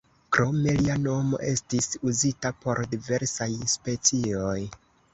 [0.35, 4.61] Krome lia nomo estis uzita por diversaj specioj.